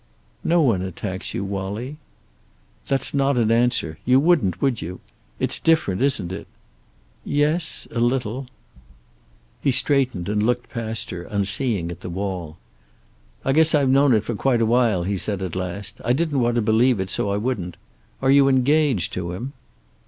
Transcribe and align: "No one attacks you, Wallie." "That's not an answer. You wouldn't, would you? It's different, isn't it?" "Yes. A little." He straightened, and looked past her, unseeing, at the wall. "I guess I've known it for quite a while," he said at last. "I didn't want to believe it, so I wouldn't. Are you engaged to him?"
"No 0.43 0.63
one 0.63 0.81
attacks 0.81 1.35
you, 1.35 1.43
Wallie." 1.45 1.97
"That's 2.87 3.13
not 3.13 3.37
an 3.37 3.51
answer. 3.51 3.99
You 4.03 4.19
wouldn't, 4.19 4.59
would 4.59 4.81
you? 4.81 4.99
It's 5.39 5.59
different, 5.59 6.01
isn't 6.01 6.31
it?" 6.31 6.47
"Yes. 7.23 7.87
A 7.91 7.99
little." 7.99 8.47
He 9.61 9.69
straightened, 9.69 10.27
and 10.27 10.41
looked 10.41 10.71
past 10.71 11.11
her, 11.11 11.25
unseeing, 11.25 11.91
at 11.91 11.99
the 12.01 12.09
wall. 12.09 12.57
"I 13.45 13.53
guess 13.53 13.75
I've 13.75 13.89
known 13.89 14.15
it 14.15 14.23
for 14.23 14.33
quite 14.33 14.59
a 14.59 14.65
while," 14.65 15.03
he 15.03 15.17
said 15.17 15.43
at 15.43 15.55
last. 15.55 16.01
"I 16.03 16.13
didn't 16.13 16.39
want 16.39 16.55
to 16.55 16.63
believe 16.63 16.99
it, 16.99 17.11
so 17.11 17.29
I 17.29 17.37
wouldn't. 17.37 17.77
Are 18.23 18.31
you 18.31 18.49
engaged 18.49 19.13
to 19.13 19.33
him?" 19.33 19.53